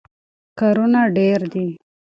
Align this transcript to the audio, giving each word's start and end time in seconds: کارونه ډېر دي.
کارونه 0.59 0.99
ډېر 1.15 1.39
دي. 1.53 1.67